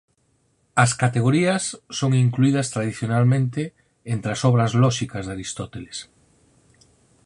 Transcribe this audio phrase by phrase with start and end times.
[0.83, 1.63] As "Categorías"
[1.99, 3.61] son incluídas tradicionalmente
[4.13, 5.97] entre as obras lóxicas de Aristóteles.